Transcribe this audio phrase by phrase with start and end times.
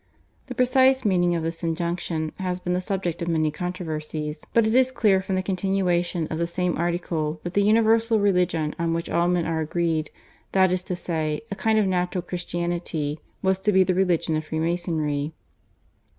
[0.47, 4.73] The precise meaning of this injunction has been the subject of many controversies, but it
[4.73, 9.11] is clear from the continuation of the same article that the universal religion on which
[9.11, 10.09] all men are agreed,
[10.53, 14.45] that is to say, a kind of natural Christianity, was to be the religion of
[14.45, 15.33] Freemasonry.